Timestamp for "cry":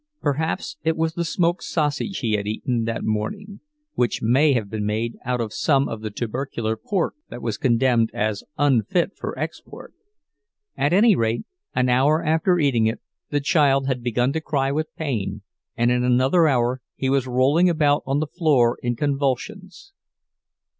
14.41-14.71